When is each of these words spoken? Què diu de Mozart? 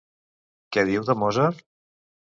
Què 0.77 0.85
diu 0.91 1.05
de 1.11 1.17
Mozart? 1.25 1.65